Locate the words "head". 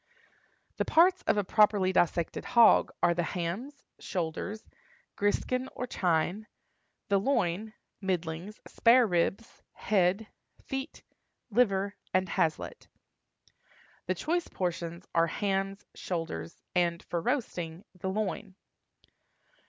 9.73-10.25